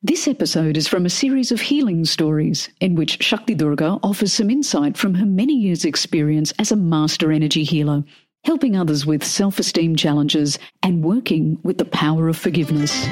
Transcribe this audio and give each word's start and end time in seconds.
This 0.00 0.28
episode 0.28 0.76
is 0.76 0.86
from 0.86 1.06
a 1.06 1.10
series 1.10 1.50
of 1.50 1.60
healing 1.60 2.04
stories 2.04 2.68
in 2.80 2.94
which 2.94 3.20
Shakti 3.20 3.56
Durga 3.56 3.98
offers 4.04 4.32
some 4.32 4.48
insight 4.48 4.96
from 4.96 5.14
her 5.14 5.26
many 5.26 5.54
years' 5.54 5.84
experience 5.84 6.52
as 6.60 6.70
a 6.70 6.76
master 6.76 7.32
energy 7.32 7.64
healer, 7.64 8.04
helping 8.44 8.76
others 8.76 9.04
with 9.04 9.24
self 9.24 9.58
esteem 9.58 9.96
challenges 9.96 10.56
and 10.84 11.02
working 11.02 11.58
with 11.64 11.78
the 11.78 11.84
power 11.84 12.28
of 12.28 12.36
forgiveness. 12.36 13.06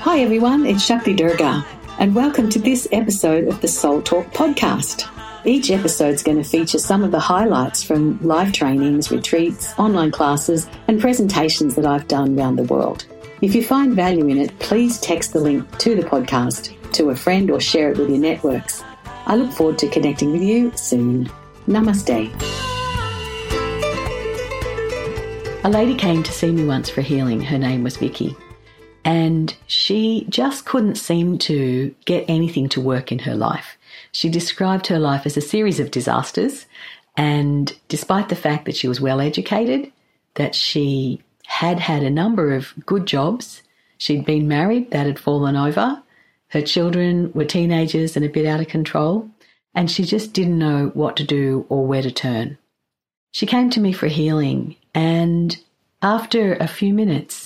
Hi 0.00 0.20
everyone, 0.20 0.64
it's 0.64 0.82
Shakti 0.82 1.12
Durga, 1.12 1.62
and 1.98 2.14
welcome 2.14 2.48
to 2.48 2.58
this 2.58 2.88
episode 2.90 3.48
of 3.48 3.60
the 3.60 3.68
Soul 3.68 4.00
Talk 4.00 4.32
podcast. 4.32 5.10
Each 5.44 5.72
episode 5.72 6.14
is 6.14 6.22
going 6.22 6.40
to 6.40 6.48
feature 6.48 6.78
some 6.78 7.02
of 7.02 7.10
the 7.10 7.18
highlights 7.18 7.82
from 7.82 8.20
live 8.22 8.52
trainings, 8.52 9.10
retreats, 9.10 9.76
online 9.76 10.12
classes, 10.12 10.68
and 10.86 11.00
presentations 11.00 11.74
that 11.74 11.84
I've 11.84 12.06
done 12.06 12.38
around 12.38 12.56
the 12.56 12.62
world. 12.62 13.06
If 13.40 13.52
you 13.52 13.64
find 13.64 13.92
value 13.92 14.28
in 14.28 14.38
it, 14.38 14.56
please 14.60 15.00
text 15.00 15.32
the 15.32 15.40
link 15.40 15.78
to 15.78 15.96
the 15.96 16.02
podcast 16.02 16.72
to 16.92 17.10
a 17.10 17.16
friend 17.16 17.50
or 17.50 17.60
share 17.60 17.90
it 17.90 17.98
with 17.98 18.08
your 18.08 18.18
networks. 18.18 18.84
I 19.26 19.34
look 19.34 19.50
forward 19.50 19.78
to 19.78 19.88
connecting 19.88 20.30
with 20.30 20.42
you 20.42 20.70
soon. 20.76 21.28
Namaste. 21.66 22.30
A 25.64 25.68
lady 25.68 25.96
came 25.96 26.22
to 26.22 26.32
see 26.32 26.52
me 26.52 26.64
once 26.66 26.88
for 26.88 27.00
healing. 27.00 27.40
Her 27.40 27.58
name 27.58 27.82
was 27.82 27.96
Vicky. 27.96 28.36
And 29.04 29.54
she 29.66 30.26
just 30.28 30.64
couldn't 30.64 30.94
seem 30.94 31.38
to 31.38 31.94
get 32.04 32.24
anything 32.28 32.68
to 32.70 32.80
work 32.80 33.10
in 33.10 33.20
her 33.20 33.34
life. 33.34 33.76
She 34.12 34.28
described 34.28 34.86
her 34.86 34.98
life 34.98 35.26
as 35.26 35.36
a 35.36 35.40
series 35.40 35.80
of 35.80 35.90
disasters, 35.90 36.66
and 37.16 37.76
despite 37.88 38.28
the 38.28 38.36
fact 38.36 38.64
that 38.66 38.76
she 38.76 38.88
was 38.88 39.00
well 39.00 39.20
educated, 39.20 39.92
that 40.34 40.54
she 40.54 41.20
had 41.46 41.80
had 41.80 42.02
a 42.02 42.10
number 42.10 42.54
of 42.54 42.72
good 42.86 43.06
jobs, 43.06 43.62
she'd 43.98 44.24
been 44.24 44.48
married, 44.48 44.90
that 44.92 45.06
had 45.06 45.18
fallen 45.18 45.56
over, 45.56 46.02
her 46.48 46.62
children 46.62 47.32
were 47.32 47.44
teenagers 47.44 48.14
and 48.14 48.24
a 48.24 48.28
bit 48.28 48.46
out 48.46 48.60
of 48.60 48.68
control, 48.68 49.28
and 49.74 49.90
she 49.90 50.04
just 50.04 50.32
didn't 50.32 50.58
know 50.58 50.90
what 50.94 51.16
to 51.16 51.24
do 51.24 51.66
or 51.68 51.86
where 51.86 52.02
to 52.02 52.10
turn. 52.10 52.58
She 53.32 53.46
came 53.46 53.70
to 53.70 53.80
me 53.80 53.92
for 53.92 54.06
healing, 54.06 54.76
and 54.94 55.56
after 56.02 56.54
a 56.54 56.68
few 56.68 56.92
minutes, 56.92 57.41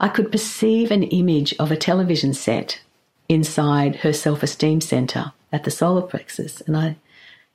I 0.00 0.08
could 0.08 0.30
perceive 0.30 0.90
an 0.90 1.02
image 1.02 1.54
of 1.58 1.70
a 1.70 1.76
television 1.76 2.32
set 2.34 2.80
inside 3.28 3.96
her 3.96 4.12
self 4.12 4.42
esteem 4.42 4.80
center 4.80 5.32
at 5.52 5.64
the 5.64 5.70
solar 5.70 6.02
plexus. 6.02 6.60
And 6.62 6.76
I 6.76 6.96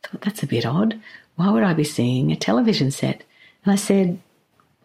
thought, 0.03 0.21
that's 0.21 0.43
a 0.43 0.47
bit 0.47 0.65
odd. 0.65 0.99
Why 1.35 1.49
would 1.49 1.63
I 1.63 1.73
be 1.73 1.83
seeing 1.83 2.31
a 2.31 2.35
television 2.35 2.91
set? 2.91 3.23
And 3.63 3.71
I 3.71 3.75
said, 3.75 4.19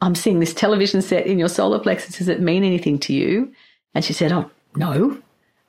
I'm 0.01 0.15
seeing 0.15 0.41
this 0.41 0.55
television 0.55 1.03
set 1.03 1.27
in 1.27 1.39
your 1.39 1.49
solar 1.49 1.79
plexus. 1.79 2.19
Does 2.19 2.29
it 2.29 2.41
mean 2.41 2.65
anything 2.65 2.99
to 3.01 3.13
you? 3.13 3.53
And 3.95 4.05
she 4.05 4.13
said, 4.13 4.33
Oh, 4.33 4.51
no. 4.77 5.19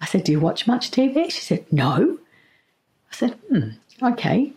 I 0.02 0.06
said, 0.06 0.24
Do 0.24 0.32
you 0.32 0.40
watch 0.40 0.68
much 0.68 0.92
TV? 0.92 1.32
She 1.32 1.42
said, 1.42 1.66
No. 1.72 2.18
I 3.12 3.16
said, 3.16 3.32
Hmm, 3.50 3.70
okay. 4.02 4.54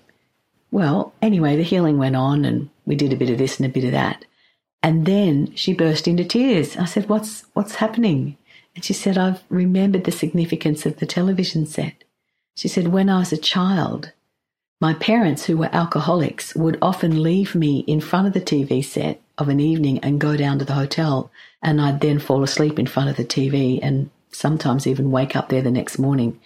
Well, 0.70 1.12
anyway, 1.20 1.56
the 1.56 1.62
healing 1.62 1.98
went 1.98 2.16
on 2.16 2.44
and 2.44 2.70
we 2.86 2.94
did 2.94 3.12
a 3.12 3.16
bit 3.16 3.30
of 3.30 3.38
this 3.38 3.58
and 3.58 3.66
a 3.66 3.72
bit 3.72 3.84
of 3.84 3.92
that. 3.92 4.24
And 4.82 5.06
then 5.06 5.54
she 5.54 5.72
burst 5.72 6.08
into 6.08 6.24
tears. 6.24 6.76
I 6.76 6.86
said, 6.86 7.08
What's 7.08 7.44
what's 7.54 7.76
happening? 7.76 8.36
And 8.74 8.84
she 8.84 8.92
said, 8.92 9.18
I've 9.18 9.42
remembered 9.48 10.04
the 10.04 10.12
significance 10.12 10.86
of 10.86 10.98
the 10.98 11.06
television 11.06 11.66
set. 11.66 12.04
She 12.56 12.68
said, 12.68 12.88
When 12.88 13.08
I 13.08 13.20
was 13.20 13.32
a 13.32 13.36
child, 13.36 14.12
my 14.80 14.94
parents, 14.94 15.44
who 15.44 15.56
were 15.56 15.70
alcoholics, 15.72 16.56
would 16.56 16.78
often 16.82 17.22
leave 17.22 17.54
me 17.54 17.80
in 17.80 18.00
front 18.00 18.26
of 18.26 18.32
the 18.32 18.40
TV 18.40 18.84
set 18.84 19.20
of 19.38 19.48
an 19.48 19.60
evening 19.60 19.98
and 20.00 20.20
go 20.20 20.36
down 20.36 20.58
to 20.58 20.64
the 20.64 20.74
hotel. 20.74 21.30
And 21.62 21.80
I'd 21.80 22.00
then 22.00 22.18
fall 22.18 22.42
asleep 22.42 22.78
in 22.78 22.86
front 22.86 23.08
of 23.08 23.16
the 23.16 23.24
TV 23.24 23.78
and 23.82 24.10
sometimes 24.32 24.86
even 24.86 25.12
wake 25.12 25.36
up 25.36 25.48
there 25.48 25.62
the 25.62 25.70
next 25.70 25.98
morning. 25.98 26.40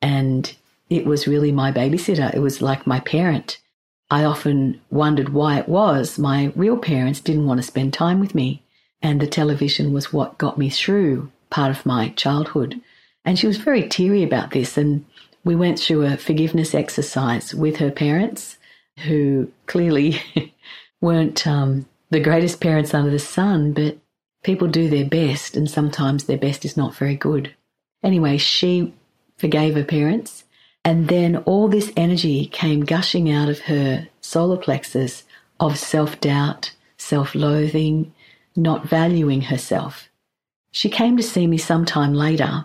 And 0.00 0.54
it 0.88 1.04
was 1.04 1.28
really 1.28 1.52
my 1.52 1.70
babysitter. 1.70 2.34
It 2.34 2.40
was 2.40 2.62
like 2.62 2.86
my 2.86 3.00
parent. 3.00 3.58
I 4.12 4.26
often 4.26 4.78
wondered 4.90 5.30
why 5.30 5.58
it 5.58 5.70
was 5.70 6.18
my 6.18 6.52
real 6.54 6.76
parents 6.76 7.18
didn't 7.18 7.46
want 7.46 7.58
to 7.60 7.66
spend 7.66 7.94
time 7.94 8.20
with 8.20 8.34
me. 8.34 8.62
And 9.00 9.20
the 9.20 9.26
television 9.26 9.90
was 9.94 10.12
what 10.12 10.36
got 10.36 10.58
me 10.58 10.68
through 10.68 11.32
part 11.48 11.70
of 11.70 11.86
my 11.86 12.10
childhood. 12.10 12.78
And 13.24 13.38
she 13.38 13.46
was 13.46 13.56
very 13.56 13.88
teary 13.88 14.22
about 14.22 14.50
this. 14.50 14.76
And 14.76 15.06
we 15.44 15.56
went 15.56 15.78
through 15.78 16.04
a 16.04 16.18
forgiveness 16.18 16.74
exercise 16.74 17.54
with 17.54 17.78
her 17.78 17.90
parents, 17.90 18.58
who 19.06 19.50
clearly 19.66 20.20
weren't 21.00 21.46
um, 21.46 21.86
the 22.10 22.20
greatest 22.20 22.60
parents 22.60 22.92
under 22.92 23.10
the 23.10 23.18
sun, 23.18 23.72
but 23.72 23.96
people 24.44 24.68
do 24.68 24.90
their 24.90 25.06
best, 25.06 25.56
and 25.56 25.70
sometimes 25.70 26.24
their 26.24 26.36
best 26.36 26.66
is 26.66 26.76
not 26.76 26.94
very 26.94 27.16
good. 27.16 27.54
Anyway, 28.02 28.36
she 28.36 28.92
forgave 29.38 29.74
her 29.74 29.84
parents, 29.84 30.41
and 30.84 31.08
then 31.08 31.36
all 31.38 31.68
this 31.68 31.92
energy 31.96 32.46
came 32.46 32.80
gushing 32.84 33.30
out 33.30 33.48
of 33.48 33.60
her 33.60 34.08
solar 34.20 34.56
plexus 34.56 35.24
of 35.60 35.78
self 35.78 36.20
doubt, 36.20 36.72
self 36.96 37.34
loathing, 37.34 38.12
not 38.56 38.84
valuing 38.86 39.42
herself. 39.42 40.08
She 40.72 40.88
came 40.88 41.16
to 41.16 41.22
see 41.22 41.46
me 41.46 41.58
sometime 41.58 42.14
later 42.14 42.64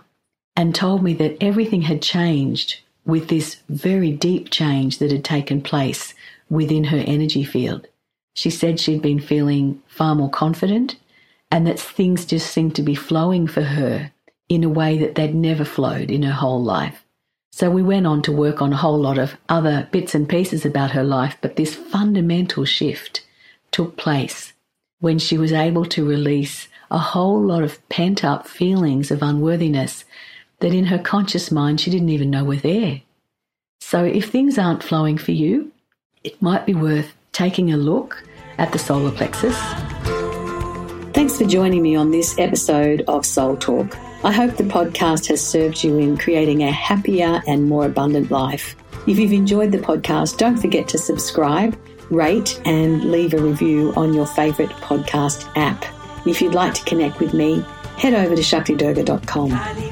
and 0.56 0.74
told 0.74 1.02
me 1.02 1.14
that 1.14 1.36
everything 1.40 1.82
had 1.82 2.02
changed 2.02 2.80
with 3.04 3.28
this 3.28 3.56
very 3.68 4.10
deep 4.10 4.50
change 4.50 4.98
that 4.98 5.12
had 5.12 5.24
taken 5.24 5.62
place 5.62 6.14
within 6.50 6.84
her 6.84 7.04
energy 7.06 7.44
field. 7.44 7.86
She 8.34 8.50
said 8.50 8.80
she'd 8.80 9.02
been 9.02 9.20
feeling 9.20 9.82
far 9.86 10.14
more 10.14 10.30
confident 10.30 10.96
and 11.50 11.66
that 11.66 11.78
things 11.78 12.26
just 12.26 12.50
seemed 12.50 12.74
to 12.76 12.82
be 12.82 12.94
flowing 12.94 13.46
for 13.46 13.62
her 13.62 14.12
in 14.48 14.64
a 14.64 14.68
way 14.68 14.98
that 14.98 15.14
they'd 15.14 15.34
never 15.34 15.64
flowed 15.64 16.10
in 16.10 16.22
her 16.22 16.32
whole 16.32 16.62
life. 16.62 17.04
So 17.58 17.68
we 17.72 17.82
went 17.82 18.06
on 18.06 18.22
to 18.22 18.30
work 18.30 18.62
on 18.62 18.72
a 18.72 18.76
whole 18.76 19.00
lot 19.00 19.18
of 19.18 19.36
other 19.48 19.88
bits 19.90 20.14
and 20.14 20.28
pieces 20.28 20.64
about 20.64 20.92
her 20.92 21.02
life, 21.02 21.36
but 21.40 21.56
this 21.56 21.74
fundamental 21.74 22.64
shift 22.64 23.26
took 23.72 23.96
place 23.96 24.52
when 25.00 25.18
she 25.18 25.36
was 25.36 25.52
able 25.52 25.84
to 25.86 26.08
release 26.08 26.68
a 26.88 26.98
whole 26.98 27.42
lot 27.42 27.64
of 27.64 27.80
pent 27.88 28.24
up 28.24 28.46
feelings 28.46 29.10
of 29.10 29.24
unworthiness 29.24 30.04
that 30.60 30.72
in 30.72 30.84
her 30.84 31.00
conscious 31.00 31.50
mind 31.50 31.80
she 31.80 31.90
didn't 31.90 32.10
even 32.10 32.30
know 32.30 32.44
were 32.44 32.54
there. 32.54 33.02
So 33.80 34.04
if 34.04 34.30
things 34.30 34.56
aren't 34.56 34.84
flowing 34.84 35.18
for 35.18 35.32
you, 35.32 35.72
it 36.22 36.40
might 36.40 36.64
be 36.64 36.74
worth 36.74 37.12
taking 37.32 37.72
a 37.72 37.76
look 37.76 38.22
at 38.58 38.70
the 38.70 38.78
solar 38.78 39.10
plexus. 39.10 39.58
Thanks 41.12 41.36
for 41.36 41.44
joining 41.44 41.82
me 41.82 41.96
on 41.96 42.12
this 42.12 42.38
episode 42.38 43.02
of 43.08 43.26
Soul 43.26 43.56
Talk. 43.56 43.96
I 44.24 44.32
hope 44.32 44.56
the 44.56 44.64
podcast 44.64 45.26
has 45.28 45.40
served 45.40 45.84
you 45.84 45.96
in 45.98 46.16
creating 46.16 46.64
a 46.64 46.72
happier 46.72 47.40
and 47.46 47.68
more 47.68 47.86
abundant 47.86 48.30
life. 48.32 48.74
If 49.06 49.18
you've 49.18 49.32
enjoyed 49.32 49.70
the 49.70 49.78
podcast, 49.78 50.38
don't 50.38 50.56
forget 50.56 50.88
to 50.88 50.98
subscribe, 50.98 51.78
rate, 52.10 52.60
and 52.64 53.12
leave 53.12 53.32
a 53.32 53.38
review 53.38 53.92
on 53.96 54.12
your 54.12 54.26
favourite 54.26 54.72
podcast 54.72 55.48
app. 55.56 55.84
If 56.26 56.42
you'd 56.42 56.54
like 56.54 56.74
to 56.74 56.84
connect 56.84 57.20
with 57.20 57.32
me, 57.32 57.64
head 57.96 58.14
over 58.14 58.34
to 58.34 58.42
shaktidurga.com. 58.42 59.87